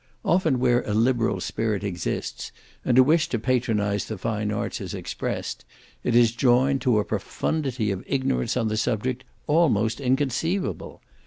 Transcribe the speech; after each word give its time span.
Often 0.25 0.57
where 0.57 0.81
a 0.87 0.95
liberal 0.95 1.39
spirit 1.39 1.83
exists, 1.83 2.51
and 2.83 2.97
a 2.97 3.03
wish 3.03 3.29
to 3.29 3.37
patronise 3.37 4.05
the 4.05 4.17
fine 4.17 4.51
arts 4.51 4.81
is 4.81 4.95
expressed, 4.95 5.63
it 6.03 6.15
is 6.15 6.31
joined 6.31 6.81
to 6.81 6.97
a 6.97 7.05
profundity 7.05 7.91
of 7.91 8.03
ignorance 8.07 8.57
on 8.57 8.67
the 8.67 8.77
subject 8.77 9.23
almost 9.45 10.01
inconceivable. 10.01 11.03